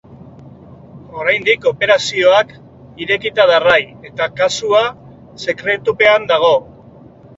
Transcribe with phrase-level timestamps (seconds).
[1.23, 2.55] Oraindik operazioak
[3.05, 3.79] irekita darrai
[4.11, 4.83] eta kasua
[5.45, 6.55] sekretupean dago.